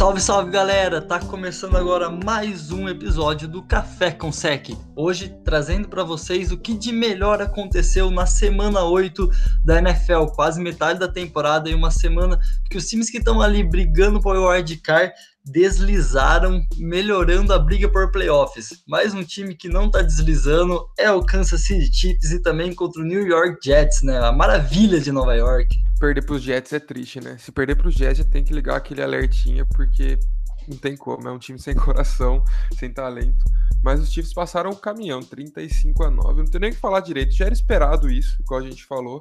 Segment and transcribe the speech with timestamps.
[0.00, 0.98] Salve, salve galera!
[0.98, 4.70] Tá começando agora mais um episódio do Café com Sec.
[4.96, 9.28] Hoje trazendo para vocês o que de melhor aconteceu na semana 8
[9.62, 12.40] da NFL, quase metade da temporada e uma semana
[12.70, 15.12] que os times que estão ali brigando por wildcard
[15.44, 18.82] deslizaram, melhorando a briga por playoffs.
[18.88, 23.02] Mais um time que não tá deslizando é o Kansas City Chiefs e também contra
[23.02, 24.18] o New York Jets, né?
[24.18, 27.36] A maravilha de Nova York perder pros Jets é triste, né?
[27.38, 30.18] Se perder pros Jets, tem que ligar aquele alertinha, porque
[30.66, 32.42] não tem como, é um time sem coração,
[32.78, 33.44] sem talento.
[33.82, 36.42] Mas os Chiefs passaram o caminhão, 35 a 9.
[36.42, 39.20] Não tem nem o que falar direito, já era esperado isso, igual a gente falou.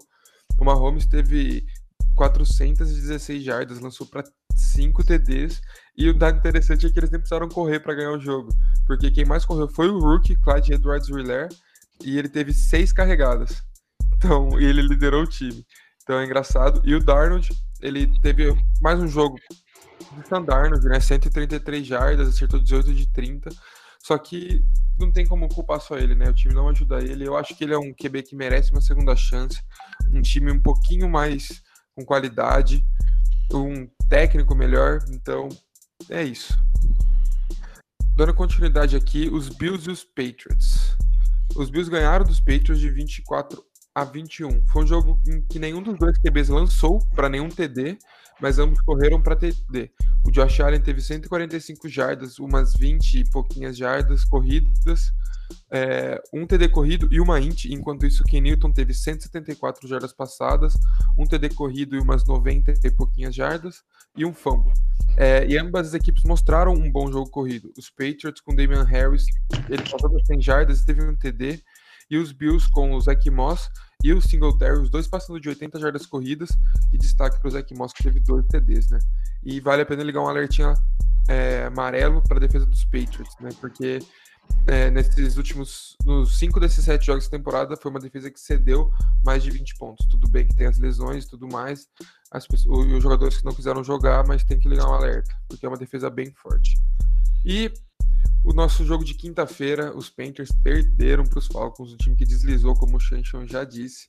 [0.57, 1.65] O Mahomes teve
[2.15, 4.23] 416 jardas, lançou para
[4.55, 5.61] 5 TDs.
[5.97, 8.49] E o dado interessante é que eles nem precisaram correr para ganhar o jogo,
[8.87, 11.53] porque quem mais correu foi o rookie, Clyde Edwards-Helaire,
[12.01, 13.61] e ele teve 6 carregadas.
[14.15, 15.65] Então, ele liderou o time.
[16.09, 16.81] Então é engraçado.
[16.83, 17.47] E o Darnold,
[17.79, 19.39] ele teve mais um jogo
[20.11, 20.99] do Sam Darnold, né?
[20.99, 23.51] 133 jardas, acertou 18 de 30.
[24.01, 24.65] Só que
[24.97, 26.27] não tem como culpar só ele, né?
[26.27, 27.27] O time não ajuda ele.
[27.27, 29.61] Eu acho que ele é um QB que merece uma segunda chance.
[30.11, 31.61] Um time um pouquinho mais
[31.95, 32.83] com qualidade,
[33.53, 35.05] um técnico melhor.
[35.11, 35.47] Então,
[36.09, 36.57] é isso.
[38.15, 40.97] Dando continuidade aqui, os Bills e os Patriots.
[41.55, 43.63] Os Bills ganharam dos Patriots de 24
[43.99, 44.65] a 21.
[44.67, 47.97] Foi um jogo em que nenhum dos dois QBs lançou para nenhum TD,
[48.39, 49.91] mas ambos correram para TD.
[50.25, 55.11] O Josh Allen teve 145 jardas, umas 20 e pouquinhas jardas corridas,
[55.71, 60.73] é, um TD corrido e uma int, enquanto isso Ken Newton teve 174 jardas passadas,
[61.17, 63.83] um TD corrido e umas 90 e pouquinhas jardas,
[64.15, 64.71] e um fumble.
[65.17, 67.71] É, e ambas as equipes mostraram um bom jogo corrido.
[67.77, 69.25] Os Patriots com Damian Harris,
[69.67, 71.61] ele passou das 100 jardas e teve um TD,
[72.09, 73.69] e os Bills com o Zach Moss
[74.03, 76.49] e o Singletary, os dois passando de 80 jardas corridas,
[76.93, 78.99] e destaque para o Zach Moss, que teve dois TDs, né?
[79.43, 80.73] E vale a pena ligar um alertinho
[81.27, 83.49] é, amarelo para a defesa dos Patriots, né?
[83.59, 83.99] Porque
[84.67, 88.91] é, nesses últimos, nos cinco desses sete jogos da temporada, foi uma defesa que cedeu
[89.23, 90.07] mais de 20 pontos.
[90.07, 91.87] Tudo bem que tem as lesões e tudo mais,
[92.31, 95.65] as pessoas, os jogadores que não quiseram jogar, mas tem que ligar um alerta, porque
[95.65, 96.77] é uma defesa bem forte.
[97.45, 97.71] E
[98.43, 102.73] o nosso jogo de quinta-feira, os Panthers perderam para os Falcons, um time que deslizou,
[102.73, 104.07] como o Shanshon já disse.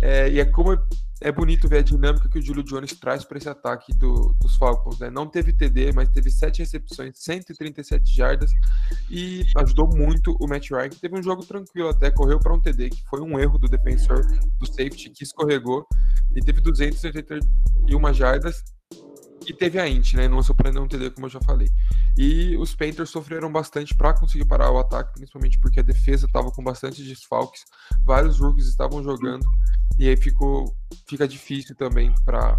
[0.00, 0.78] É, e é como
[1.20, 4.56] é bonito ver a dinâmica que o Julio Jones traz para esse ataque do, dos
[4.56, 4.98] Falcons.
[4.98, 5.10] Né?
[5.10, 8.50] Não teve TD, mas teve sete recepções, 137 jardas
[9.10, 12.60] e ajudou muito o Matt Ryan, que teve um jogo tranquilo até, correu para um
[12.60, 14.24] TD, que foi um erro do defensor,
[14.58, 15.86] do safety, que escorregou,
[16.34, 18.64] e teve 281 jardas
[19.46, 20.28] e teve a int, né?
[20.28, 21.68] Não surpreendeu um TD, como eu já falei.
[22.16, 26.50] E os Panthers sofreram bastante para conseguir parar o ataque, principalmente porque a defesa estava
[26.50, 27.64] com bastante desfalques.
[28.04, 29.46] Vários rookies estavam jogando
[29.98, 30.74] e aí ficou,
[31.08, 32.58] fica difícil também para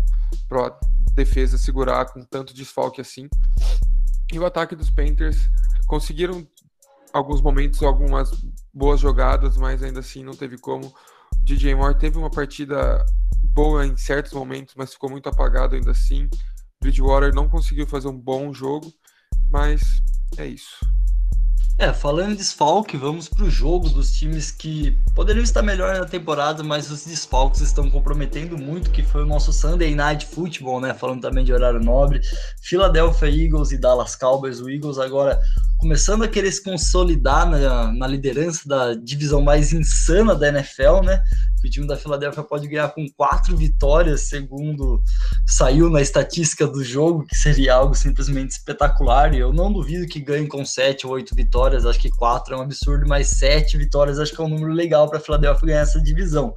[0.51, 0.79] a
[1.13, 3.27] defesa segurar com tanto desfalque assim.
[4.31, 5.49] E o ataque dos Panthers
[5.85, 6.47] conseguiram
[7.13, 8.31] alguns momentos, algumas
[8.73, 10.93] boas jogadas, mas ainda assim não teve como.
[11.43, 13.03] DJ Moore teve uma partida
[13.43, 16.29] boa em certos momentos, mas ficou muito apagado ainda assim.
[16.79, 18.91] Bridgewater não conseguiu fazer um bom jogo,
[19.49, 19.81] mas
[20.37, 20.77] é isso.
[21.81, 26.05] É, falando de desfalque, vamos para o jogo dos times que poderiam estar melhor na
[26.05, 30.93] temporada, mas os desfalques estão comprometendo muito, que foi o nosso Sunday Night Football, né?
[30.93, 32.21] Falando também de horário nobre.
[32.61, 34.61] Philadelphia Eagles e Dallas Cowboys.
[34.61, 35.39] O Eagles agora
[35.79, 41.23] começando a querer se consolidar na, na liderança da divisão mais insana da NFL, né?
[41.63, 45.01] O time da Filadélfia pode ganhar com quatro vitórias, segundo
[45.45, 49.33] saiu na estatística do jogo, que seria algo simplesmente espetacular.
[49.33, 51.85] E eu não duvido que ganhe com sete ou oito vitórias.
[51.85, 55.07] Acho que quatro é um absurdo, mas sete vitórias acho que é um número legal
[55.07, 56.53] para a Filadélfia ganhar essa divisão.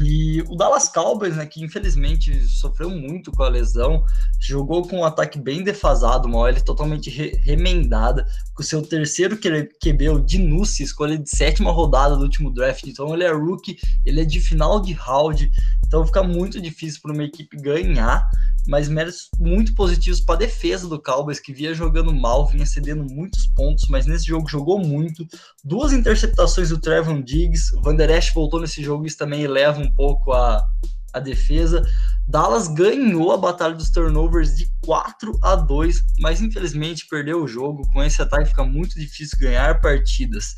[0.00, 4.02] E o Dallas Cowboys, né, que infelizmente sofreu muito com a lesão,
[4.40, 10.08] jogou com um ataque bem defasado, uma OL totalmente re remendada, com seu terceiro QB,
[10.08, 12.84] o Dinucci, escolha de sétima rodada do último draft.
[12.86, 15.50] Então ele é rookie, ele é de final de round,
[15.92, 18.26] então fica muito difícil para uma equipe ganhar
[18.66, 23.04] mas méritos muito positivos para a defesa do Cowboys, que via jogando mal, vinha cedendo
[23.04, 25.26] muitos pontos, mas nesse jogo jogou muito.
[25.64, 29.90] Duas interceptações do Trevon Diggs, Van Der Esch voltou nesse jogo, isso também eleva um
[29.92, 30.64] pouco a,
[31.12, 31.84] a defesa.
[32.28, 37.82] Dallas ganhou a batalha dos turnovers de 4 a 2, mas infelizmente perdeu o jogo.
[37.92, 40.54] Com esse ataque fica muito difícil ganhar partidas.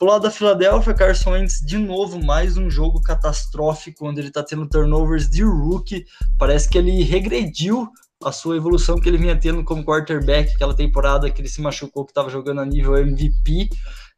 [0.00, 4.42] Pro lado da Filadélfia, Carson Wentz, de novo, mais um jogo catastrófico, onde ele está
[4.42, 6.06] tendo turnovers de rookie.
[6.38, 7.86] Parece que ele regrediu
[8.24, 12.06] a sua evolução que ele vinha tendo como quarterback, aquela temporada que ele se machucou,
[12.06, 13.68] que estava jogando a nível MVP.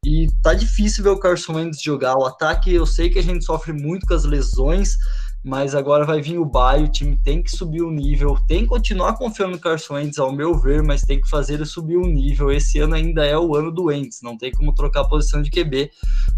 [0.07, 2.17] E tá difícil ver o Carson Wentz jogar.
[2.17, 4.97] O ataque, eu sei que a gente sofre muito com as lesões,
[5.45, 8.69] mas agora vai vir o bye, o time tem que subir o nível, tem que
[8.69, 12.07] continuar confiando no Carson Wentz, ao meu ver, mas tem que fazer ele subir o
[12.07, 12.53] nível.
[12.53, 15.51] Esse ano ainda é o ano do Wentz, não tem como trocar a posição de
[15.51, 15.91] QB,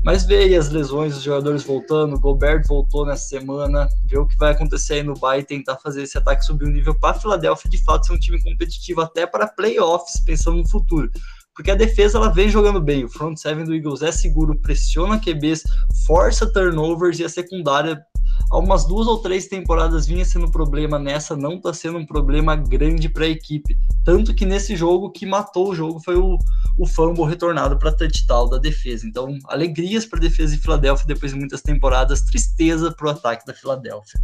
[0.03, 4.27] mas vê aí as lesões, os jogadores voltando, o Gobert voltou nessa semana, vê o
[4.27, 7.21] que vai acontecer aí no bye tentar fazer esse ataque subir o nível para a
[7.21, 11.11] Filadélfia de fato ser um time competitivo até para playoffs, pensando no futuro
[11.55, 13.05] porque a defesa ela vem jogando bem.
[13.05, 15.63] O front seven do Eagles é seguro, pressiona QBs,
[16.07, 18.05] força turnovers e a secundária
[18.51, 22.57] há umas duas ou três temporadas vinha sendo problema, nessa não está sendo um problema
[22.57, 23.77] grande para a equipe.
[24.05, 26.39] Tanto que nesse jogo que matou o jogo foi o,
[26.79, 29.07] o fumble retornado para touchdown da defesa.
[29.07, 33.47] Então, alegrias para a defesa de Filadélfia depois de muitas temporadas, tristeza para o ataque
[33.47, 34.21] da Filadélfia.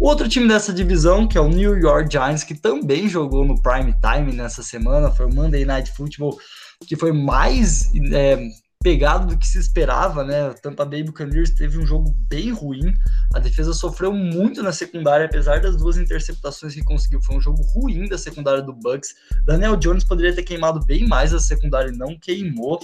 [0.00, 3.94] Outro time dessa divisão, que é o New York Giants, que também jogou no prime
[4.00, 6.38] time nessa semana, foi o Monday Night Football,
[6.86, 8.48] que foi mais é,
[8.82, 10.48] pegado do que se esperava, né?
[10.48, 12.94] O Tampa Bay Buccaneers teve um jogo bem ruim.
[13.34, 17.20] A defesa sofreu muito na secundária, apesar das duas interceptações que conseguiu.
[17.20, 19.14] Foi um jogo ruim da secundária do Bucks.
[19.44, 22.80] Daniel Jones poderia ter queimado bem mais a secundária e não queimou.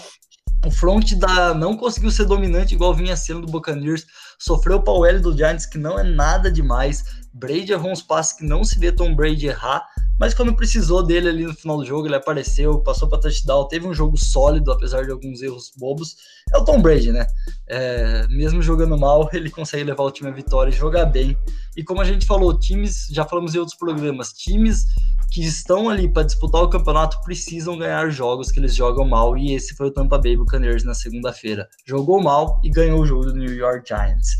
[0.64, 4.06] O front da não conseguiu ser dominante igual vinha sendo do Buccaneers.
[4.38, 7.04] Sofreu o pau L do Giants, que não é nada demais.
[7.32, 9.86] Brady errou uns passes que não se vê Tom Brady errar.
[10.18, 13.86] Mas quando precisou dele ali no final do jogo, ele apareceu, passou para touchdown, teve
[13.86, 16.16] um jogo sólido, apesar de alguns erros bobos.
[16.52, 17.26] É o Tom Brady, né?
[17.66, 21.36] É, mesmo jogando mal, ele consegue levar o time à vitória e jogar bem.
[21.76, 24.86] E como a gente falou, times, já falamos em outros programas, times
[25.30, 29.36] que estão ali para disputar o campeonato precisam ganhar jogos que eles jogam mal.
[29.36, 31.68] E esse foi o Tampa Bay Buccaneers na segunda-feira.
[31.84, 34.30] Jogou mal e ganhou o jogo do New York Giants.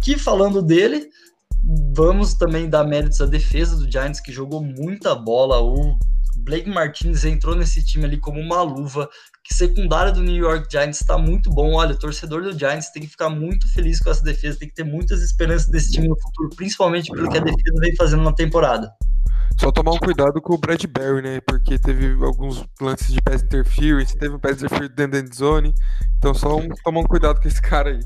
[0.00, 1.10] Que falando dele,
[1.94, 5.60] Vamos também dar méritos à defesa do Giants, que jogou muita bola.
[5.60, 5.98] O
[6.38, 9.08] Blake Martinez entrou nesse time ali como uma luva.
[9.44, 11.74] Que secundária do New York Giants está muito bom.
[11.74, 14.74] Olha, o torcedor do Giants tem que ficar muito feliz com essa defesa, tem que
[14.74, 18.32] ter muitas esperanças desse time no futuro, principalmente pelo que a defesa vem fazendo na
[18.32, 18.92] temporada.
[19.58, 21.40] Só tomar um cuidado com o Bradbury, né?
[21.40, 25.74] Porque teve alguns lances de pass interference, teve um pass interference dentro da zone.
[26.16, 28.00] Então só um, tomar um cuidado com esse cara aí.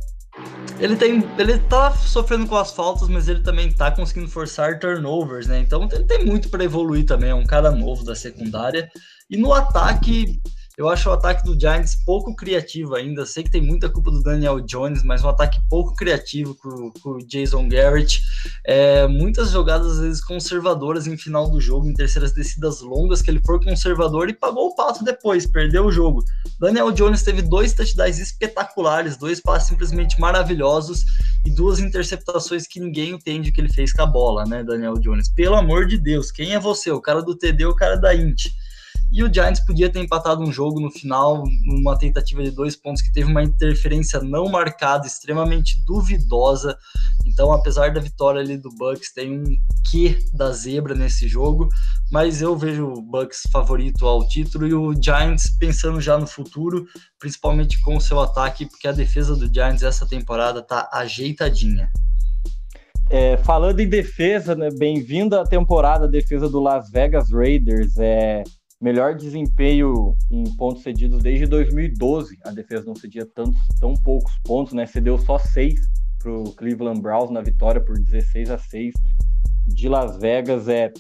[0.79, 1.23] Ele tem.
[1.39, 5.61] Ele tá sofrendo com as faltas, mas ele também tá conseguindo forçar turnovers, né?
[5.61, 7.31] Então ele tem muito para evoluir também.
[7.31, 8.89] É um cara novo da secundária.
[9.31, 10.41] E no ataque,
[10.77, 13.25] eu acho o ataque do Giants pouco criativo ainda.
[13.25, 17.19] Sei que tem muita culpa do Daniel Jones, mas um ataque pouco criativo com, o
[17.19, 18.21] Jason Garrett.
[18.67, 23.31] É, muitas jogadas, às vezes, conservadoras em final do jogo, em terceiras descidas longas, que
[23.31, 26.25] ele foi conservador e pagou o pato depois, perdeu o jogo.
[26.59, 31.05] Daniel Jones teve dois touchdowns espetaculares, dois passes simplesmente maravilhosos
[31.45, 35.29] e duas interceptações que ninguém entende que ele fez com a bola, né, Daniel Jones?
[35.29, 36.91] Pelo amor de Deus, quem é você?
[36.91, 38.47] O cara do TD, o cara da Int.
[39.15, 43.01] E o Giants podia ter empatado um jogo no final, numa tentativa de dois pontos
[43.01, 46.77] que teve uma interferência não marcada, extremamente duvidosa.
[47.25, 49.45] Então, apesar da vitória ali do Bucks, tem um
[49.89, 51.69] quê da zebra nesse jogo,
[52.11, 56.85] mas eu vejo o Bucks favorito ao título e o Giants pensando já no futuro,
[57.21, 61.89] principalmente com o seu ataque, porque a defesa do Giants essa temporada tá ajeitadinha.
[63.09, 67.97] É, falando em defesa, né, bem-vindo à temporada defesa do Las Vegas Raiders.
[67.97, 68.43] É,
[68.85, 72.37] melhor desempenho em pontos cedidos desde 2012.
[72.45, 74.85] A defesa não cedia tantos, tão poucos pontos, né?
[74.85, 75.81] Cedeu só seis
[76.19, 78.93] para o Cleveland Browns na vitória por 16 a 6
[79.69, 80.69] de Las Vegas.
[80.69, 80.93] É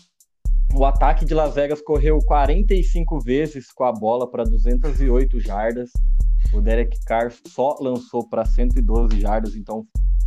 [0.74, 5.90] o ataque de Las Vegas correu 45 vezes com a bola para 208 jardas.
[6.54, 9.86] O Derek Carr só lançou para 112 jardas, então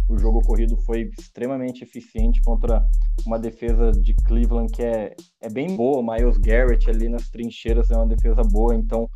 [0.09, 2.83] o jogo corrido foi extremamente eficiente contra
[3.25, 6.01] uma defesa de Cleveland que é, é bem boa.
[6.01, 9.09] Miles Garrett ali nas trincheiras é uma defesa boa, então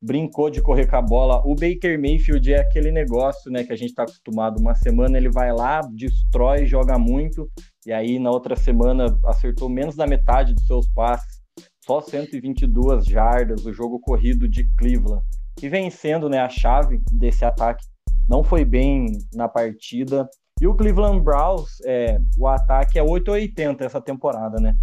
[0.00, 1.42] brincou de correr com a bola.
[1.44, 4.60] O Baker Mayfield é aquele negócio né, que a gente está acostumado.
[4.60, 7.50] Uma semana ele vai lá, destrói, joga muito,
[7.84, 11.40] e aí na outra semana acertou menos da metade dos seus passes,
[11.84, 15.24] só 122 jardas, o jogo corrido de Cleveland.
[15.62, 17.84] E vencendo né, a chave desse ataque
[18.28, 20.28] não foi bem na partida.
[20.60, 24.74] E o Cleveland Browns, é, o ataque é 880 essa temporada, né?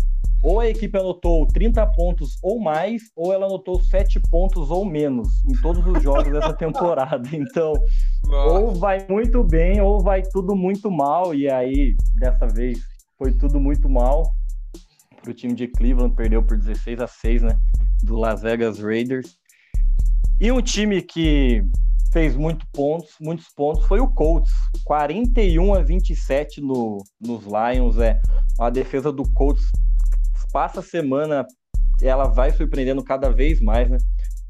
[0.44, 5.28] Ou a equipe anotou 30 pontos ou mais, ou ela anotou 7 pontos ou menos
[5.46, 7.28] em todos os jogos dessa temporada.
[7.34, 7.74] Então,
[8.26, 8.60] Nossa.
[8.60, 11.34] ou vai muito bem, ou vai tudo muito mal.
[11.34, 12.80] E aí, dessa vez,
[13.18, 14.24] foi tudo muito mal
[15.22, 17.58] para o time de Cleveland, perdeu por 16 a 6, né?
[18.04, 19.38] Do Las Vegas Raiders.
[20.40, 21.64] E um time que
[22.14, 24.52] fez muito pontos, muitos pontos foi o Colts,
[24.86, 27.98] 41 a 27 no, nos Lions.
[27.98, 28.22] É
[28.60, 29.66] a defesa do Colts
[30.54, 31.44] passa a semana,
[32.00, 33.98] ela vai surpreendendo cada vez mais, né?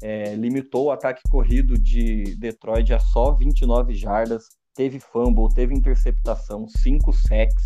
[0.02, 4.44] É, limitou o ataque corrido de Detroit a só 29 jardas,
[4.74, 7.64] teve fumble, teve interceptação, 5 sacks.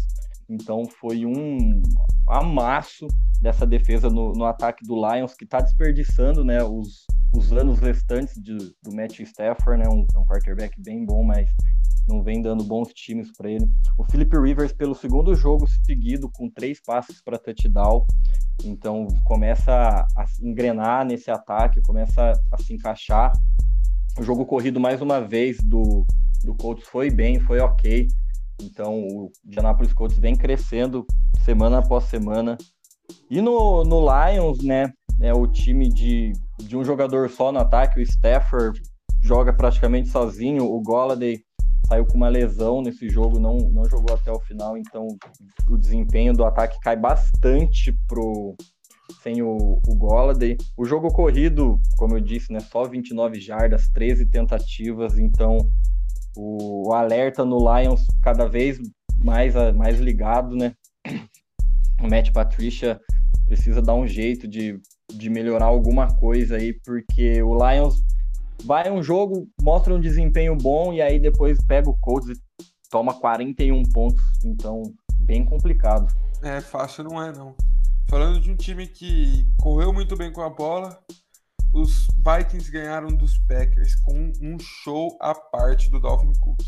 [0.48, 1.82] Então foi um
[2.28, 3.08] amasso
[3.42, 8.34] dessa defesa no, no ataque do Lions, que está desperdiçando né, os, os anos restantes
[8.42, 11.48] de, do Matt Stafford, né, um, um quarterback bem bom, mas
[12.08, 13.66] não vem dando bons times para ele.
[13.98, 18.06] O Philip Rivers, pelo segundo jogo seguido, com três passes para touchdown,
[18.64, 23.32] então começa a engrenar nesse ataque, começa a se encaixar.
[24.18, 26.04] O jogo corrido, mais uma vez, do,
[26.42, 28.08] do Colts foi bem, foi ok.
[28.60, 31.06] Então o Indianapolis Colts vem crescendo
[31.44, 32.56] semana após semana.
[33.30, 37.98] E no, no Lions, né, é o time de, de um jogador só no ataque,
[37.98, 38.80] o Stafford
[39.22, 41.40] joga praticamente sozinho, o Golladay
[41.88, 45.08] saiu com uma lesão nesse jogo, não, não jogou até o final, então
[45.68, 48.54] o desempenho do ataque cai bastante pro
[49.22, 50.56] sem o, o Golladay.
[50.76, 55.58] O jogo corrido, como eu disse, né, só 29 jardas, 13 tentativas, então
[56.36, 58.78] o, o alerta no Lions cada vez
[59.16, 60.74] mais, mais ligado, né?
[62.00, 63.00] O Matt Patricia
[63.46, 64.78] precisa dar um jeito de,
[65.12, 68.02] de melhorar alguma coisa aí, porque o Lions
[68.64, 72.40] vai um jogo, mostra um desempenho bom e aí depois pega o Colts e
[72.90, 74.22] toma 41 pontos.
[74.44, 74.82] Então,
[75.20, 76.12] bem complicado.
[76.42, 77.54] É, fácil não é, não.
[78.08, 80.98] Falando de um time que correu muito bem com a bola,
[81.72, 86.58] os Vikings ganharam dos Packers com um show à parte do Dalvin Cook.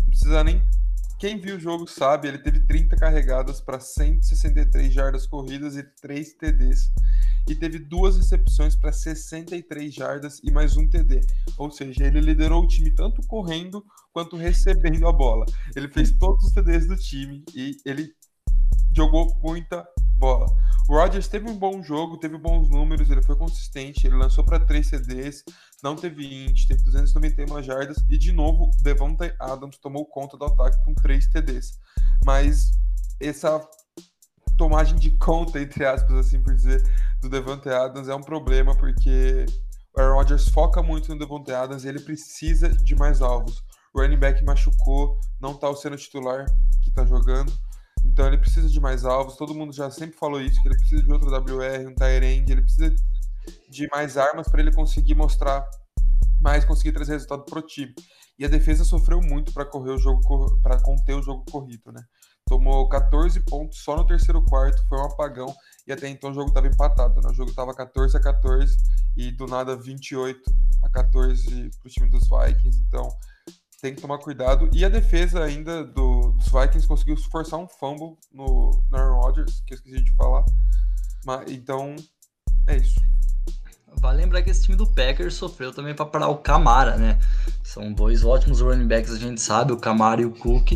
[0.00, 0.62] Não precisa nem.
[1.18, 6.34] Quem viu o jogo sabe, ele teve 30 carregadas para 163 jardas corridas e 3
[6.34, 6.90] TDs
[7.48, 11.20] e teve duas recepções para 63 jardas e mais um TD.
[11.56, 15.46] Ou seja, ele liderou o time tanto correndo quanto recebendo a bola.
[15.74, 18.12] Ele fez todos os TDs do time e ele
[18.94, 19.86] jogou muita
[20.16, 20.46] bola.
[20.88, 24.60] O Rodgers teve um bom jogo, teve bons números, ele foi consistente, ele lançou para
[24.60, 25.42] 3 CDs,
[25.82, 30.82] não teve int, teve 291 jardas e de novo Devontae Adams tomou conta do ataque
[30.84, 31.78] com 3 TDs.
[32.24, 32.70] Mas
[33.20, 33.60] essa
[34.56, 36.82] tomagem de conta, entre aspas, assim por dizer,
[37.26, 39.44] do Devante Adams é um problema, porque
[39.96, 43.62] o Aaron Rodgers foca muito no Devante Adams e ele precisa de mais alvos.
[43.92, 46.46] O running back machucou, não tá sendo titular
[46.82, 47.52] que tá jogando,
[48.04, 49.36] então ele precisa de mais alvos.
[49.36, 52.62] Todo mundo já sempre falou isso, que ele precisa de outro WR, um Tyrande, ele
[52.62, 52.94] precisa
[53.68, 55.68] de mais armas para ele conseguir mostrar
[56.40, 57.92] mais, conseguir trazer resultado pro time.
[58.38, 60.20] E a defesa sofreu muito para correr o jogo,
[60.62, 62.02] para conter o jogo corrido, né?
[62.48, 65.54] tomou 14 pontos só no terceiro quarto, foi um apagão
[65.86, 67.30] e até então o jogo estava empatado, né?
[67.30, 68.76] O jogo estava 14 a 14
[69.16, 70.40] e do nada 28
[70.82, 73.08] a 14 para o time dos Vikings, então
[73.80, 74.68] tem que tomar cuidado.
[74.72, 79.62] E a defesa ainda do, dos Vikings conseguiu forçar um fumble no, no Aaron Rodgers,
[79.66, 80.44] que eu esqueci de falar.
[81.24, 81.94] Mas, então,
[82.66, 83.00] é isso.
[83.98, 87.18] Vale lembrar que esse time do Packers sofreu também para parar o Camara, né?
[87.62, 90.72] São dois ótimos running backs, a gente sabe, o Camara e o Cook,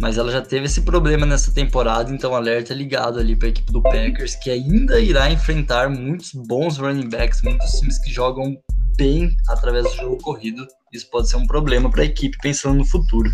[0.00, 3.72] mas ela já teve esse problema nessa temporada, então alerta ligado ali para a equipe
[3.72, 8.56] do Packers, que ainda irá enfrentar muitos bons running backs, muitos times que jogam
[8.98, 10.66] bem através do jogo corrido.
[10.92, 13.30] Isso pode ser um problema para a equipe pensando no futuro.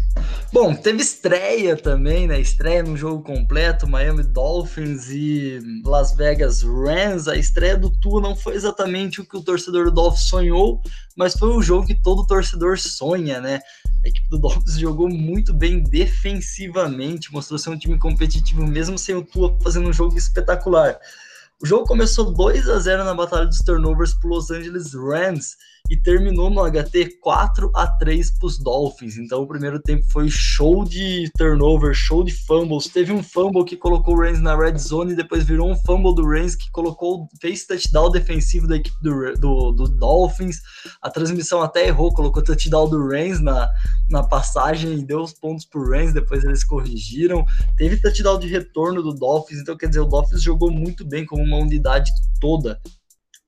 [0.52, 2.38] Bom, teve estreia também, né?
[2.38, 7.28] Estreia no jogo completo, Miami Dolphins e Las Vegas Rams.
[7.28, 10.82] A estreia do Tua não foi exatamente o que o torcedor do Dolphins sonhou,
[11.16, 13.60] mas foi o jogo que todo torcedor sonha, né?
[14.04, 19.14] A equipe do Dolphins jogou muito bem defensivamente, mostrou ser um time competitivo mesmo sem
[19.14, 20.98] o Tua fazendo um jogo espetacular.
[21.62, 25.56] O jogo começou 2 a 0 na batalha dos turnovers para Los Angeles Rams
[25.90, 29.18] e terminou no HT 4 a 3 para os Dolphins.
[29.18, 32.88] Então o primeiro tempo foi show de turnover, show de fumbles.
[32.88, 36.14] Teve um fumble que colocou o Rams na red zone e depois virou um fumble
[36.14, 40.56] do Rams que colocou fez touchdown defensivo da equipe do, do, do Dolphins.
[41.02, 43.68] A transmissão até errou, colocou touchdown do Rams na,
[44.08, 46.14] na passagem e deu os pontos para o Rams.
[46.14, 47.44] Depois eles corrigiram.
[47.76, 49.60] Teve touchdown de retorno do Dolphins.
[49.60, 52.10] Então quer dizer o Dolphins jogou muito bem como uma unidade
[52.40, 52.80] toda.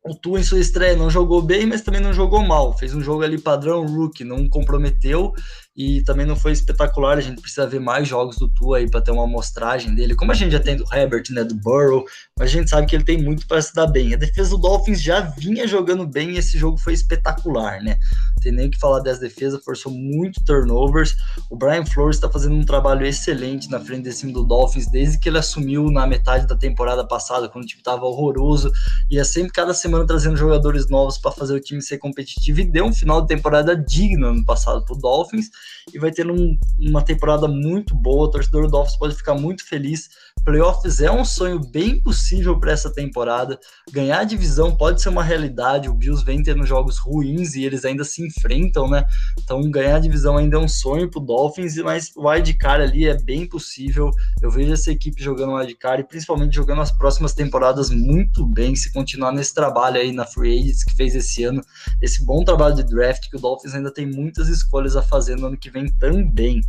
[0.09, 2.77] O Tu em sua estreia não jogou bem, mas também não jogou mal.
[2.79, 5.33] Fez um jogo ali padrão rookie, não comprometeu
[5.77, 7.19] e também não foi espetacular.
[7.19, 10.15] A gente precisa ver mais jogos do Tua aí para ter uma amostragem dele.
[10.15, 12.05] Como a gente já tem do Herbert, né, do Burrow,
[12.39, 14.15] mas a gente sabe que ele tem muito para se dar bem.
[14.15, 17.99] A defesa do Dolphins já vinha jogando bem e esse jogo foi espetacular, né?
[18.37, 21.15] Não tem nem o que falar dessa defesa, forçou muito turnovers.
[21.51, 25.19] O Brian Flores está fazendo um trabalho excelente na frente desse time do Dolphins desde
[25.19, 28.73] que ele assumiu na metade da temporada passada, quando o time estava horroroso,
[29.11, 32.85] ia sempre cada semana trazendo jogadores novos para fazer o time ser competitivo e deu
[32.87, 35.51] um final de temporada digno no passado para o Dolphins
[35.93, 38.27] e vai ter um, uma temporada muito boa.
[38.27, 40.09] O torcedor do Dolphins pode ficar muito feliz,
[40.45, 43.59] Playoffs é um sonho bem possível para essa temporada.
[43.91, 45.89] Ganhar a divisão pode ser uma realidade.
[45.89, 49.05] O Bills vem tendo jogos ruins e eles ainda se enfrentam, né?
[49.39, 53.21] Então ganhar a divisão ainda é um sonho pro Dolphins, mas o wildcard ali é
[53.21, 54.11] bem possível.
[54.41, 58.93] Eu vejo essa equipe jogando wildcard e principalmente jogando as próximas temporadas muito bem, se
[58.93, 61.61] continuar nesse trabalho aí na Free Agents que fez esse ano,
[62.01, 65.49] esse bom trabalho de draft que o Dolphins ainda tem muitas escolhas a fazer no
[65.49, 66.61] ano que vem também.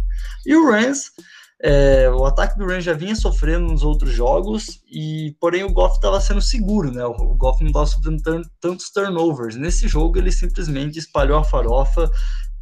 [0.45, 1.12] E o Rams
[1.61, 5.95] é, o ataque do Rams já vinha sofrendo nos outros jogos, e porém o Goff
[5.95, 7.03] estava sendo seguro, né?
[7.05, 8.21] O, Goff não estava sofrendo
[8.61, 9.55] tantos turnovers.
[9.55, 12.09] Nesse jogo ele simplesmente espalhou a farofa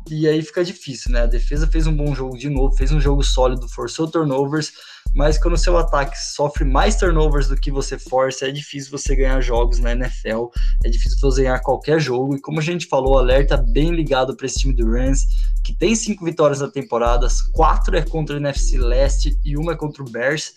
[0.09, 1.23] e aí fica difícil, né?
[1.23, 4.71] A defesa fez um bom jogo de novo, fez um jogo sólido, forçou turnovers,
[5.15, 9.15] mas quando o seu ataque sofre mais turnovers do que você força, é difícil você
[9.15, 10.47] ganhar jogos na NFL,
[10.83, 12.35] é difícil você ganhar qualquer jogo.
[12.35, 15.25] E como a gente falou, alerta bem ligado para esse time do Rams,
[15.63, 19.75] que tem cinco vitórias na temporada, quatro é contra o NFC Leste e uma é
[19.77, 20.51] contra o Bears.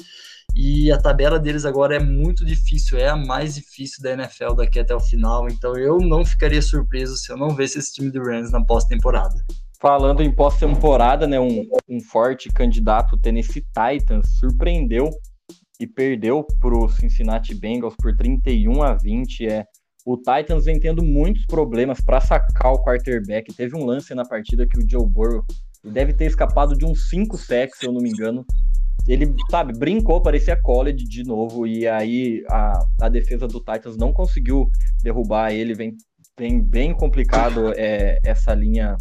[0.57, 4.81] E a tabela deles agora é muito difícil, é a mais difícil da NFL daqui
[4.81, 5.49] até o final.
[5.49, 9.37] Então eu não ficaria surpreso se eu não visse esse time do Rams na pós-temporada.
[9.81, 15.09] Falando em pós-temporada, né, um, um forte candidato Tennessee Titans surpreendeu
[15.79, 19.47] e perdeu para o Cincinnati Bengals por 31 a 20.
[19.47, 19.65] É,
[20.05, 23.55] o Titans vem tendo muitos problemas para sacar o quarterback.
[23.55, 25.45] Teve um lance na partida que o Joe Burrow
[25.85, 28.45] deve ter escapado de uns 5 sacks, se eu não me engano,
[29.07, 34.13] ele, sabe, brincou, parecia college de novo, e aí a, a defesa do Titans não
[34.13, 34.69] conseguiu
[35.03, 35.97] derrubar ele, vem,
[36.39, 38.97] vem bem complicado é, essa linha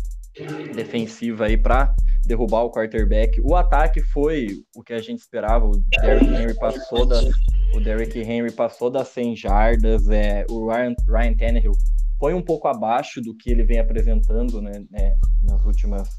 [0.74, 3.39] defensiva aí para derrubar o quarterback.
[3.41, 7.22] O ataque foi o que a gente esperava, o Derrick Henry passou da
[7.74, 11.74] o Derrick Henry passou das 100 jardas, é, o Ryan, Ryan Tannehill
[12.20, 16.10] foi um pouco abaixo do que ele vem apresentando né, né nas, últimas,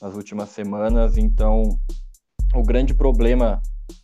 [0.00, 1.62] nas últimas semanas, então
[2.54, 3.60] o grande problema,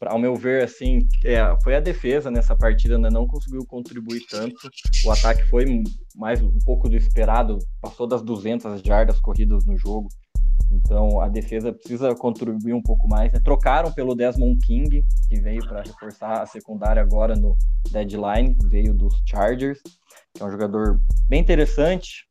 [0.06, 3.08] ao meu ver, assim, é, foi a defesa nessa partida, né?
[3.10, 4.56] não conseguiu contribuir tanto.
[5.04, 5.64] O ataque foi
[6.14, 10.08] mais um pouco do esperado, passou das 200 jardas corridas no jogo.
[10.70, 13.32] Então a defesa precisa contribuir um pouco mais.
[13.32, 13.40] Né?
[13.42, 17.56] Trocaram pelo Desmond King, que veio para reforçar a secundária agora no
[17.90, 19.80] deadline, veio dos Chargers,
[20.34, 22.26] que é um jogador bem interessante.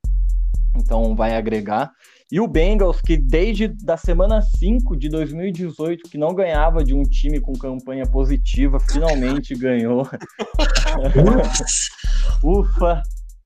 [0.75, 1.91] Então vai agregar.
[2.31, 7.03] E o Bengals, que desde da semana 5 de 2018, que não ganhava de um
[7.03, 10.03] time com campanha positiva, finalmente ganhou.
[12.43, 13.01] Ufa!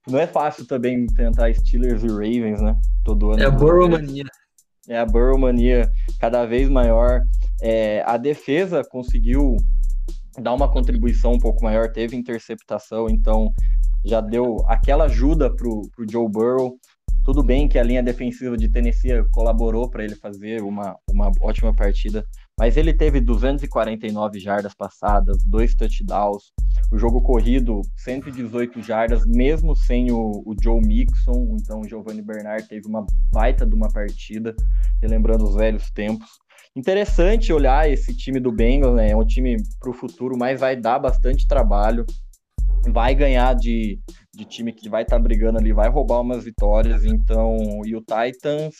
[0.07, 2.75] Não é fácil também enfrentar Steelers e Ravens, né?
[3.03, 3.43] Todo ano.
[3.43, 4.23] É a Burrowmania.
[4.87, 7.21] É a Burrowmania cada vez maior.
[7.61, 9.57] É, a defesa conseguiu
[10.41, 13.51] dar uma contribuição um pouco maior, teve interceptação, então
[14.05, 16.77] já deu aquela ajuda pro, pro Joe Burrow.
[17.27, 21.75] Tudo bem que a linha defensiva de Tennessee colaborou para ele fazer uma, uma ótima
[21.75, 22.25] partida,
[22.57, 26.53] mas ele teve 249 jardas passadas, dois touchdowns,
[26.89, 32.65] o jogo corrido 118 jardas, mesmo sem o, o Joe Mixon, então o Giovanni Bernard
[32.65, 34.55] teve uma baita de uma partida,
[35.01, 36.29] relembrando os velhos tempos.
[36.77, 39.11] Interessante olhar esse time do Bengals, né?
[39.11, 42.05] É um time para o futuro, mas vai dar bastante trabalho
[42.91, 43.99] vai ganhar de,
[44.37, 47.03] de time que vai estar tá brigando ali, vai roubar umas vitórias.
[47.03, 48.75] Então, e o Titans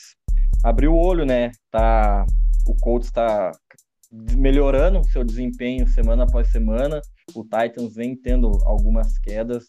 [0.64, 1.52] abriu o olho, né?
[1.72, 2.26] Tá,
[2.68, 3.52] o Colts está
[4.38, 7.02] melhorando seu desempenho semana após semana.
[7.36, 9.66] O Titans vem tendo algumas quedas,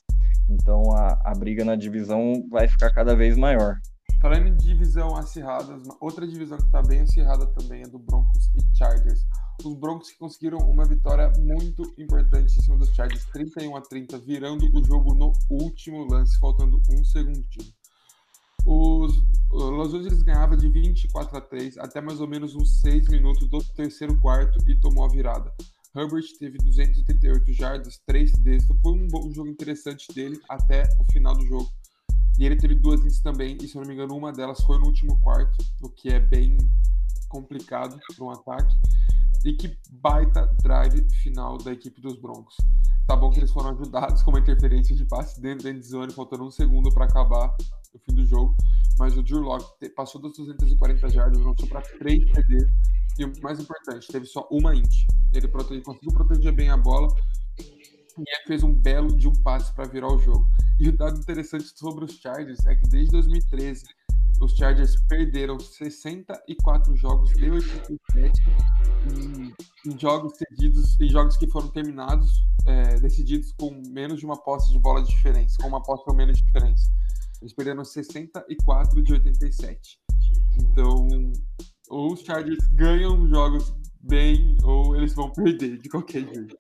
[0.49, 3.77] então a, a briga na divisão vai ficar cada vez maior.
[4.21, 8.77] Falando em divisão acirrada, outra divisão que está bem acirrada também é do Broncos e
[8.77, 9.25] Chargers
[9.65, 14.19] os Broncos que conseguiram uma vitória muito importante em cima dos Chargers, 31 a 30,
[14.19, 17.73] virando o jogo no último lance, faltando um segundinho.
[18.65, 23.49] Os Los Angeles ganhava de 24 a 3 até mais ou menos uns 6 minutos
[23.49, 25.53] do terceiro quarto e tomou a virada.
[25.97, 28.69] Herbert teve 238 jardas, 3 desses.
[28.83, 31.71] Foi um, um jogo interessante dele até o final do jogo.
[32.39, 34.79] E ele teve duas ins também, e se eu não me engano, uma delas foi
[34.79, 36.57] no último quarto, o que é bem
[37.29, 38.73] complicado para um ataque.
[39.45, 42.57] E que baita drive final da equipe dos Broncos.
[43.07, 46.45] Tá bom que eles foram ajudados com uma interferência de passe dentro da endzone, faltando
[46.45, 47.57] um segundo para acabar
[47.95, 48.55] o fim do jogo.
[48.99, 52.67] Mas o Drew Locke passou das 240 jardas, lançou para 3 TD.
[53.19, 54.93] E o mais importante, teve só uma int.
[55.33, 57.09] Ele protege, conseguiu proteger bem a bola
[57.59, 60.49] e fez um belo de um passe para virar o jogo.
[60.79, 63.85] E o dado interessante sobre os Chargers é que desde 2013
[64.41, 68.41] os Chargers perderam 64 jogos de 87
[69.17, 69.55] em,
[69.91, 74.73] em jogos seguidos, em jogos que foram terminados, é, decididos com menos de uma posse
[74.73, 76.91] de bola de diferença, com uma posse ou menos de diferença.
[77.41, 79.99] Eles perderam 64 de 87.
[80.61, 81.09] Então,
[81.91, 86.57] os Chargers ganham jogos bem ou eles vão perder de qualquer jeito.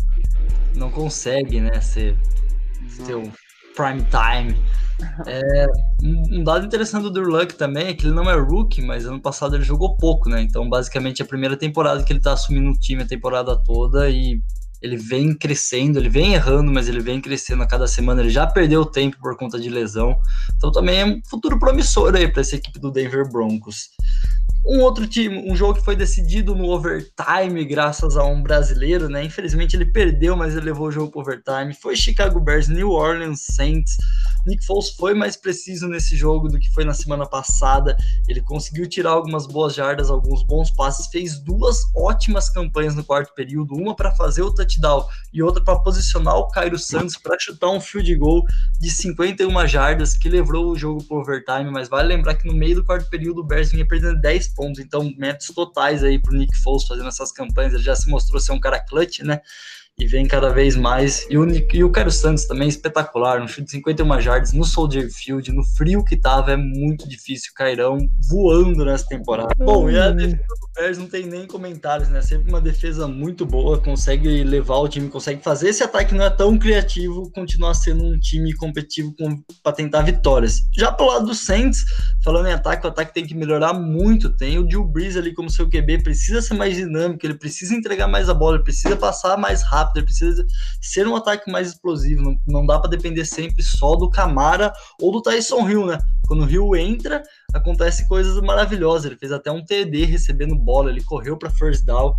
[0.74, 2.16] Não consegue, né, ser,
[2.88, 3.30] ser um
[3.78, 4.60] prime time.
[5.26, 5.66] É,
[6.02, 9.54] um dado interessante do Luck também é que ele não é rookie, mas ano passado
[9.54, 10.42] ele jogou pouco, né?
[10.42, 14.10] Então, basicamente, é a primeira temporada que ele tá assumindo o time a temporada toda
[14.10, 14.42] e
[14.80, 18.20] ele vem crescendo, ele vem errando, mas ele vem crescendo a cada semana.
[18.20, 20.16] Ele já perdeu tempo por conta de lesão.
[20.56, 23.90] Então também é um futuro promissor aí para essa equipe do Denver Broncos.
[24.66, 29.24] Um outro time, um jogo que foi decidido no overtime, graças a um brasileiro, né?
[29.24, 31.74] Infelizmente ele perdeu, mas ele levou o jogo para overtime.
[31.74, 33.96] Foi Chicago Bears, New Orleans Saints.
[34.46, 37.96] Nick Foles foi mais preciso nesse jogo do que foi na semana passada.
[38.28, 43.34] Ele conseguiu tirar algumas boas jardas, alguns bons passes, fez duas ótimas campanhas no quarto
[43.34, 44.67] período, uma para fazer o touchdown
[45.32, 48.44] e outra para posicionar o Cairo Santos para chutar um field goal
[48.80, 52.76] de 51 jardas que levou o jogo para overtime, mas vale lembrar que no meio
[52.76, 56.56] do quarto período o Bears vinha perdendo 10 pontos, então métodos totais aí pro Nick
[56.58, 59.40] Foles fazendo essas campanhas, ele já se mostrou ser um cara clutch, né?
[60.00, 61.26] E vem cada vez mais.
[61.28, 65.10] E o, e o Cairo Santos também espetacular, no chute de 51 jardas, no Soldier
[65.10, 67.50] Field, no frio que tava, é muito difícil.
[67.50, 67.98] O Cairão
[68.30, 69.52] voando nessa temporada.
[69.58, 72.22] Bom, e a defesa do Bears não tem nem comentários, né?
[72.22, 76.30] Sempre uma defesa muito boa, consegue levar o time, consegue fazer esse ataque não é
[76.30, 79.12] tão criativo, continuar sendo um time competitivo
[79.62, 80.62] para tentar vitórias.
[80.76, 81.84] Já pro lado do Saints,
[82.22, 84.30] falando em ataque, o ataque tem que melhorar muito.
[84.30, 88.06] Tem o Drew Brees ali como seu QB, precisa ser mais dinâmico, ele precisa entregar
[88.06, 90.46] mais a bola, ele precisa passar mais rápido rápido, ele precisa
[90.80, 92.22] ser um ataque mais explosivo.
[92.22, 95.98] Não, não dá para depender sempre só do Camara ou do Tyson Hill, né?
[96.26, 97.22] Quando o Hill entra,
[97.54, 99.06] acontece coisas maravilhosas.
[99.06, 102.14] Ele fez até um TD recebendo bola, ele correu para first down.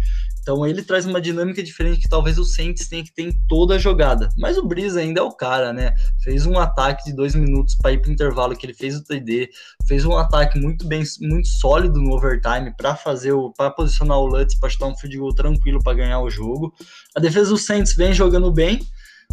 [0.49, 3.75] Então ele traz uma dinâmica diferente que talvez o Saints tenha que ter em toda
[3.75, 4.29] a jogada.
[4.35, 5.93] Mas o Breeze ainda é o cara, né?
[6.23, 9.03] Fez um ataque de dois minutos para ir para o intervalo que ele fez o
[9.03, 9.51] TD,
[9.87, 14.25] fez um ataque muito bem, muito sólido no overtime para fazer o, para posicionar o
[14.25, 16.73] Lutz para chutar um field goal tranquilo para ganhar o jogo.
[17.15, 18.79] A defesa do Saints vem jogando bem,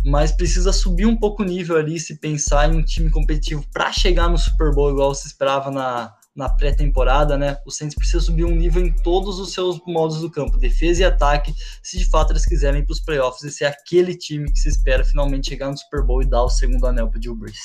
[0.04, 3.90] mas precisa subir um pouco o nível ali se pensar em um time competitivo para
[3.90, 7.56] chegar no Super Bowl igual se esperava na na pré-temporada, né?
[7.64, 11.04] O Saints precisa subir um nível em todos os seus modos do campo, defesa e
[11.04, 14.58] ataque, se de fato eles quiserem ir para os playoffs e ser aquele time que
[14.58, 17.58] se espera finalmente chegar no Super Bowl e dar o segundo anel para o Brees.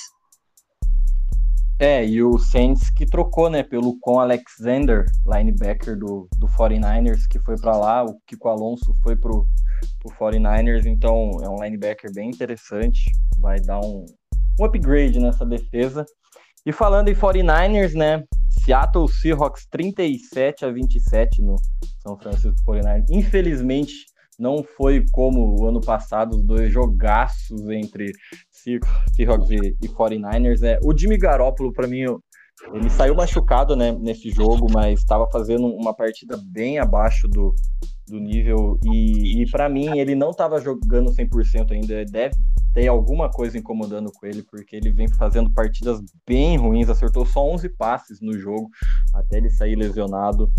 [1.78, 7.40] É, e o Saints que trocou, né, pelo Con Alexander, linebacker do, do 49ers, que
[7.40, 9.48] foi para lá, o Kiko Alonso foi pro,
[10.00, 14.06] pro 49ers, então é um linebacker bem interessante, vai dar um,
[14.60, 16.06] um upgrade nessa defesa.
[16.64, 18.24] E falando em 49ers, né,
[18.64, 21.56] Seattle Seahawks 37 a 27 no
[22.00, 23.06] São Francisco 49ers.
[23.10, 23.94] Infelizmente,
[24.38, 28.12] não foi como o ano passado, os dois jogaços entre
[28.52, 30.64] Seahawks e, e 49ers.
[30.64, 32.06] É, o Jimmy Garoppolo, para mim,
[32.74, 37.54] ele saiu machucado né, nesse jogo, mas estava fazendo uma partida bem abaixo do,
[38.08, 38.80] do nível.
[38.86, 42.06] E, e para mim, ele não estava jogando 100% ainda.
[42.06, 42.36] Deve
[42.74, 46.90] ter alguma coisa incomodando com ele, porque ele vem fazendo partidas bem ruins.
[46.90, 48.70] Acertou só 11 passes no jogo
[49.14, 50.52] até ele sair lesionado.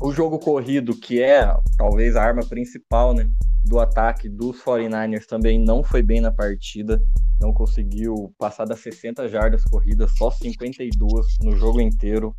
[0.00, 3.28] O jogo corrido, que é talvez a arma principal né,
[3.64, 7.00] do ataque dos 49ers, também não foi bem na partida
[7.40, 12.36] não conseguiu passar das 60 jardas corridas, só 52 no jogo inteiro.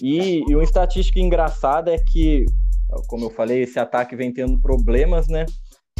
[0.00, 2.44] E, e uma estatística engraçada é que,
[3.08, 5.44] como eu falei, esse ataque vem tendo problemas, né?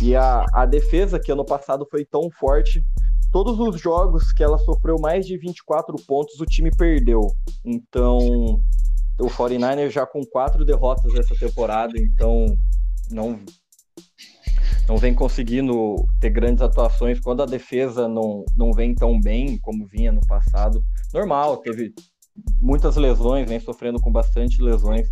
[0.00, 2.84] E a, a defesa, que ano passado foi tão forte,
[3.32, 7.20] todos os jogos que ela sofreu mais de 24 pontos, o time perdeu.
[7.64, 8.60] Então,
[9.18, 12.46] o 49ers já com quatro derrotas essa temporada, então
[13.11, 13.40] não
[14.88, 19.85] não vem conseguindo ter grandes atuações quando a defesa não, não vem tão bem como
[19.87, 20.81] vinha no passado.
[21.12, 21.92] Normal, teve
[22.61, 25.09] muitas lesões, vem sofrendo com bastante lesões,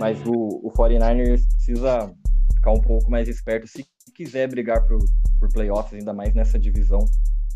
[0.00, 2.12] mas o, o 49ers precisa
[2.54, 4.98] ficar um pouco mais esperto se quiser brigar por,
[5.38, 6.98] por playoffs, ainda mais nessa divisão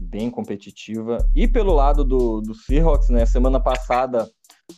[0.00, 1.18] bem competitiva.
[1.34, 4.30] E pelo lado do, do Seahawks, né, semana passada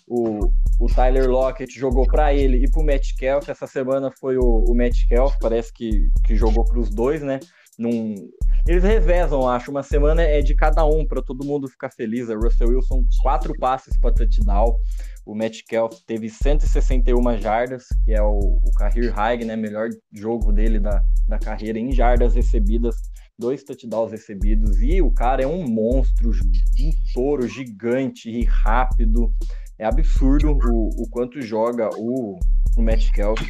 [0.06, 0.50] o,
[0.80, 3.48] o Tyler Lockett jogou para ele e para o Metcalf.
[3.48, 7.40] Essa semana foi o, o Metcalf, parece que, que jogou para os dois, né?
[7.78, 8.14] Num...
[8.66, 9.70] Eles revezam, acho.
[9.70, 12.28] Uma semana é de cada um para todo mundo ficar feliz.
[12.28, 14.76] A Russell Wilson, quatro passes para touchdown.
[15.24, 19.56] O Metcalf teve 161 jardas, que é o, o career high, né?
[19.56, 22.96] Melhor jogo dele da, da carreira em jardas recebidas
[23.40, 29.32] dois touchdowns recebidos e o cara é um monstro, um touro gigante e rápido
[29.80, 32.38] é absurdo o, o quanto joga o,
[32.76, 33.40] o Metcalf.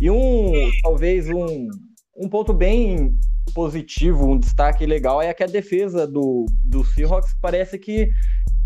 [0.00, 1.68] E um, talvez um,
[2.16, 3.16] um ponto bem
[3.54, 8.08] positivo, um destaque legal é que a defesa do, do Seahawks parece que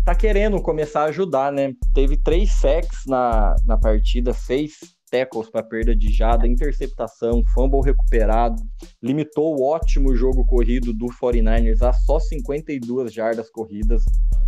[0.03, 1.73] tá querendo começar a ajudar, né?
[1.93, 4.79] Teve três sacks na, na partida, seis
[5.11, 8.55] tackles para perda de jada, interceptação, fumble recuperado,
[9.03, 14.03] limitou o ótimo jogo corrido do 49ers a só 52 jardas corridas.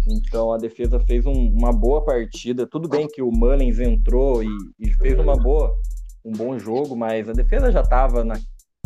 [0.07, 2.67] Então a defesa fez um, uma boa partida.
[2.67, 5.73] Tudo bem que o Mullins entrou e, e fez uma boa,
[6.23, 8.23] um bom jogo, mas a defesa já estava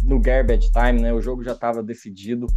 [0.04, 1.14] no garbage time, né?
[1.14, 2.48] O jogo já estava decidido.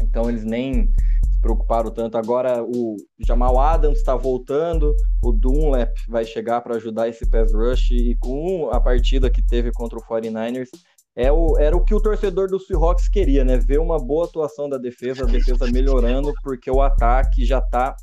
[0.00, 2.16] Então eles nem se preocuparam tanto.
[2.16, 7.90] Agora o Jamal Adams está voltando, o Dunlap vai chegar para ajudar esse pass rush
[7.90, 10.68] e com a partida que teve contra o 49ers,
[11.16, 13.58] é o, era o que o torcedor do Seahawks queria, né?
[13.58, 17.94] Ver uma boa atuação da defesa, a defesa melhorando, porque o ataque já está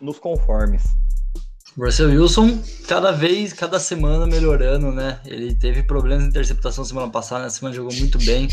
[0.00, 0.82] nos conformes.
[1.76, 5.18] Russell Wilson, cada vez, cada semana melhorando, né?
[5.26, 8.46] Ele teve problemas de interceptação semana passada, na semana jogou muito bem.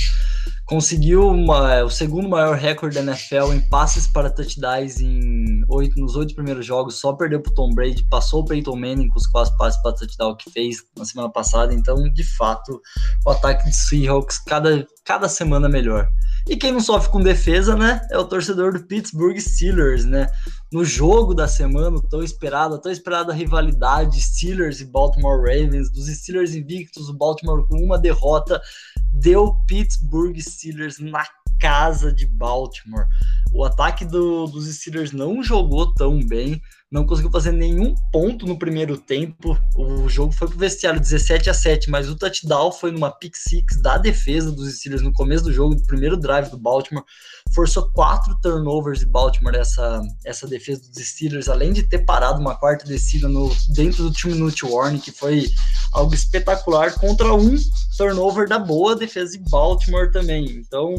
[0.72, 6.16] Conseguiu uma, o segundo maior recorde da NFL em passes para touchdowns em oito, nos
[6.16, 9.28] oito primeiros jogos, só perdeu para o Tom Brady, passou o Peyton Manning com os
[9.28, 11.74] quatro passes para touchdown que fez na semana passada.
[11.74, 12.82] Então, de fato,
[13.26, 16.08] o ataque de Seahawks cada, cada semana melhor.
[16.48, 20.28] E quem não sofre com defesa, né, é o torcedor do Pittsburgh Steelers, né?
[20.72, 26.56] No jogo da semana, tão esperado, tão esperada rivalidade Steelers e Baltimore Ravens, dos Steelers
[26.56, 28.62] invictos, o Baltimore com uma derrota,
[29.13, 31.24] deu Pittsburgh Steelers na
[31.60, 33.06] casa de Baltimore.
[33.54, 36.60] O ataque do, dos Steelers não jogou tão bem,
[36.91, 39.58] não conseguiu fazer nenhum ponto no primeiro tempo.
[39.76, 43.80] O jogo foi pro vestiário 17 a 7, mas o touchdown foi numa pick six
[43.82, 47.06] da defesa dos Steelers no começo do jogo, do primeiro drive do Baltimore.
[47.54, 52.56] Forçou quatro turnovers de Baltimore essa, essa defesa dos Steelers, além de ter parado uma
[52.56, 55.47] quarta descida no, dentro do two minute warning, que foi
[55.91, 57.58] algo espetacular contra um
[57.97, 60.45] turnover da boa defesa de Baltimore também.
[60.45, 60.95] Então,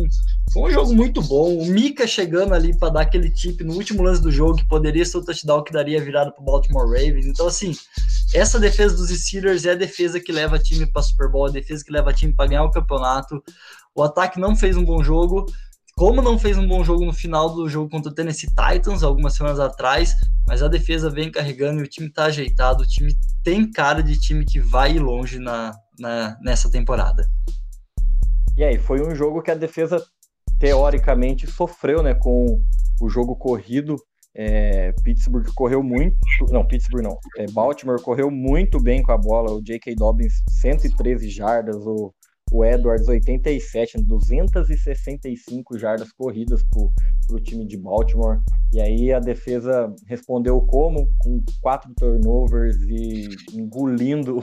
[0.52, 1.56] foi um jogo muito bom.
[1.56, 5.04] O Mika chegando ali para dar aquele tip no último lance do jogo, que poderia
[5.04, 7.26] ser o touchdown que daria virada para o Baltimore Ravens.
[7.26, 7.74] Então, assim,
[8.34, 11.84] essa defesa dos Steelers é a defesa que leva time para Super Bowl, a defesa
[11.84, 13.42] que leva time para ganhar o campeonato.
[13.94, 15.46] O ataque não fez um bom jogo,
[16.02, 19.34] como não fez um bom jogo no final do jogo contra o Tennessee Titans, algumas
[19.34, 20.12] semanas atrás,
[20.48, 22.82] mas a defesa vem carregando e o time está ajeitado.
[22.82, 27.24] O time tem cara de time que vai ir longe na, na, nessa temporada.
[28.56, 30.04] E aí, foi um jogo que a defesa
[30.58, 32.60] teoricamente sofreu né, com
[33.00, 33.94] o jogo corrido.
[34.34, 36.16] É, Pittsburgh correu muito,
[36.50, 39.94] não, Pittsburgh não, é, Baltimore correu muito bem com a bola, o J.K.
[39.94, 42.12] Dobbins 113 jardas, o
[42.52, 48.38] o Edwards 87, 265 jardas corridas para o time de Baltimore.
[48.70, 51.08] E aí a defesa respondeu como?
[51.18, 54.38] Com quatro turnovers e engolindo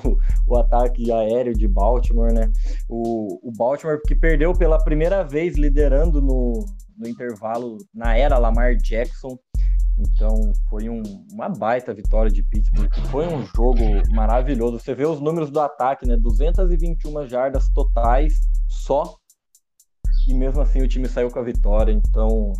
[0.48, 2.52] o, ataque aéreo de Baltimore, né?
[2.90, 6.66] O, o, Baltimore que perdeu pela primeira vez liderando no,
[6.98, 9.38] no intervalo na era Lamar Jackson.
[10.00, 12.90] Então foi um, uma baita vitória de Pittsburgh.
[13.12, 14.80] Foi um jogo maravilhoso.
[14.80, 16.16] Você vê os números do ataque, né?
[16.18, 18.34] 221 jardas totais
[18.68, 19.16] só.
[20.28, 21.92] E mesmo assim o time saiu com a vitória.
[21.92, 22.54] Então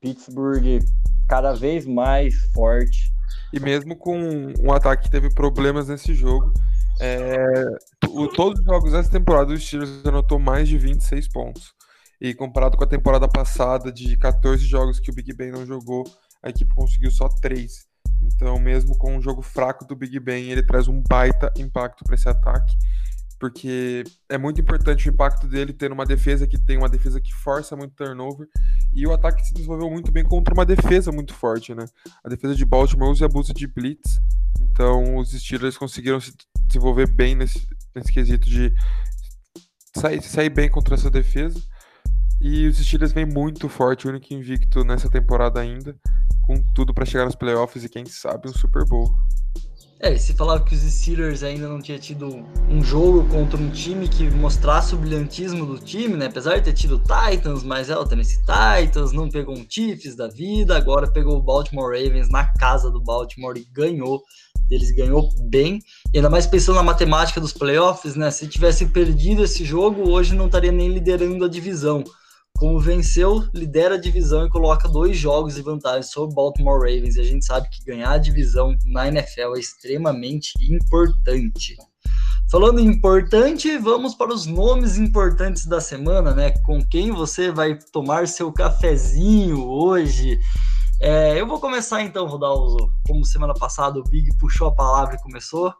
[0.00, 0.80] Pittsburgh
[1.28, 3.12] cada vez mais forte.
[3.52, 4.18] E mesmo com
[4.60, 6.52] um ataque que teve problemas nesse jogo,
[7.00, 7.64] é,
[8.08, 11.72] o, todos os jogos dessa temporada, os Steelers anotou mais de 26 pontos.
[12.20, 16.04] E comparado com a temporada passada, de 14 jogos que o Big Ben não jogou,
[16.42, 17.88] a equipe conseguiu só três.
[18.22, 22.14] Então, mesmo com um jogo fraco do Big Ben, ele traz um baita impacto para
[22.14, 22.76] esse ataque,
[23.38, 27.32] porque é muito importante o impacto dele ter uma defesa que tem uma defesa que
[27.32, 28.46] força muito turnover,
[28.92, 31.86] e o ataque se desenvolveu muito bem contra uma defesa muito forte, né?
[32.24, 34.20] A defesa de Baltimore usa abuso de blitz,
[34.60, 36.32] então os Steelers conseguiram se
[36.66, 38.72] desenvolver bem nesse, nesse quesito de
[39.96, 41.60] sair, sair bem contra essa defesa.
[42.42, 45.94] E os Steelers vem muito forte, o único invicto nessa temporada ainda
[46.50, 49.08] com tudo para chegar nos playoffs e quem sabe um Super Bowl.
[50.00, 54.08] É, se falava que os Steelers ainda não tinha tido um jogo contra um time
[54.08, 56.26] que mostrasse o brilhantismo do time, né?
[56.26, 60.26] Apesar de ter tido Titans, mas é o Tennessee Titans, não pegou um Chiefs da
[60.26, 64.22] vida, agora pegou o Baltimore Ravens na casa do Baltimore e ganhou.
[64.70, 65.80] Eles ganhou bem,
[66.14, 68.30] e ainda mais pensando na matemática dos playoffs, né?
[68.30, 72.02] Se tivesse perdido esse jogo, hoje não estaria nem liderando a divisão
[72.60, 77.16] como venceu, lidera a divisão e coloca dois jogos de vantagem sobre o Baltimore Ravens.
[77.16, 81.74] E a gente sabe que ganhar a divisão na NFL é extremamente importante.
[82.50, 86.50] Falando em importante, vamos para os nomes importantes da semana, né?
[86.66, 90.38] Com quem você vai tomar seu cafezinho hoje.
[91.00, 94.74] É, eu vou começar então, vou dar o, como semana passada o Big puxou a
[94.74, 95.72] palavra e começou.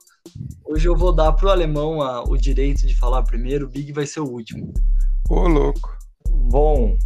[0.65, 3.93] Hoje eu vou dar para o alemão a, o direito de falar primeiro, o Big
[3.93, 4.73] vai ser o último.
[5.29, 6.01] Ô, louco.
[6.31, 6.97] Bom,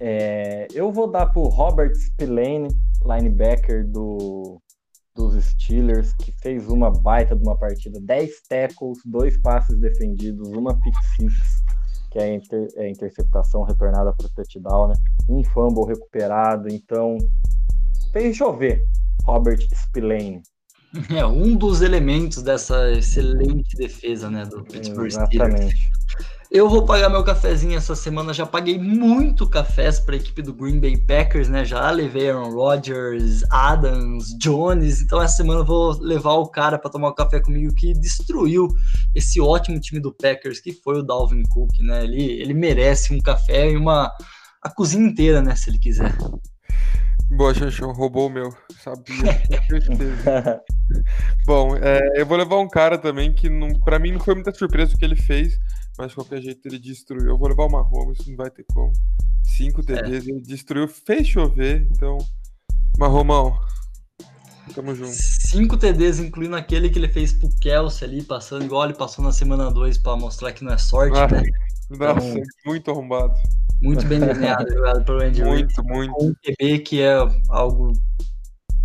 [0.00, 2.68] é, eu vou dar para o Robert Spillane,
[3.04, 4.60] linebacker do,
[5.14, 8.00] dos Steelers, que fez uma baita de uma partida.
[8.00, 11.34] 10 tackles, dois passes defendidos, uma pick six,
[12.10, 14.94] que é a, inter, é a interceptação retornada para o touchdown, né?
[15.28, 17.16] Um fumble recuperado, então
[18.12, 18.84] fez chover
[19.24, 20.42] Robert Spillane.
[21.10, 25.90] É um dos elementos dessa excelente defesa, né, do Pittsburgh Exatamente.
[26.54, 28.32] Eu vou pagar meu cafezinho essa semana.
[28.32, 31.64] Já paguei muito cafés para a equipe do Green Bay Packers, né?
[31.64, 35.02] Já levei Aaron Rodgers, Adams, Jones.
[35.02, 38.68] Então essa semana eu vou levar o cara para tomar um café comigo que destruiu
[39.12, 42.04] esse ótimo time do Packers, que foi o Dalvin Cook, né?
[42.04, 44.12] Ele, ele merece um café e uma
[44.62, 45.56] a cozinha inteira, né?
[45.56, 46.16] Se ele quiser.
[47.30, 48.54] Boa, Xanxão, roubou o meu.
[48.78, 49.42] Sabia.
[51.44, 54.54] Bom, é, eu vou levar um cara também que não, para mim não foi muita
[54.54, 55.58] surpresa o que ele fez,
[55.98, 57.30] mas de qualquer jeito ele destruiu.
[57.30, 58.92] Eu vou levar uma Mahomes, não vai ter como.
[59.56, 60.30] Cinco TDs, é.
[60.30, 62.18] ele destruiu, fez chover, então.
[62.98, 63.58] Marromão,
[64.74, 65.12] tamo junto.
[65.12, 69.32] Cinco TDs, incluindo aquele que ele fez pro Kelsey ali, passando igual ele passou na
[69.32, 71.42] semana 2 para mostrar que não é sorte, ah, né?
[71.90, 73.34] Nossa, então, muito arrombado.
[73.82, 75.92] Muito bem desenhado, jogado pelo Andy Muito, Reid.
[75.92, 76.24] muito.
[76.24, 77.14] Um QB que é
[77.50, 77.92] algo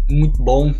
[0.10, 0.74] muito bom.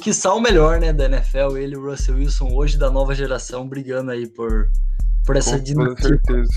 [0.00, 3.66] Que o melhor, né, da NFL, ele e o Russell Wilson, hoje da nova geração,
[3.66, 4.68] brigando aí por,
[5.24, 6.02] por essa dinâmica.
[6.02, 6.50] Com certeza.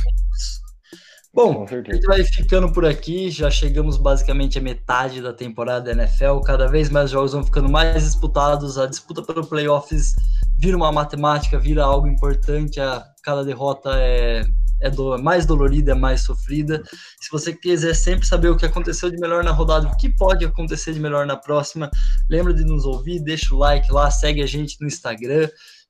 [1.33, 5.91] Bom, a gente vai ficando por aqui, já chegamos basicamente à metade da temporada da
[5.91, 10.15] NFL, cada vez mais jogos vão ficando mais disputados, a disputa pelo playoffs
[10.57, 14.43] vira uma matemática, vira algo importante, a cada derrota é
[14.79, 16.83] é do, mais dolorida, é mais sofrida.
[17.19, 20.45] Se você quiser sempre saber o que aconteceu de melhor na rodada, o que pode
[20.45, 21.89] acontecer de melhor na próxima,
[22.29, 25.49] lembra de nos ouvir, deixa o like lá, segue a gente no Instagram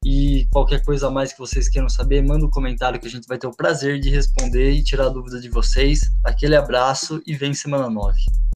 [0.09, 3.27] e qualquer coisa a mais que vocês queiram saber, manda um comentário que a gente
[3.27, 6.09] vai ter o prazer de responder e tirar a dúvida de vocês.
[6.23, 8.17] Aquele abraço e vem semana 9.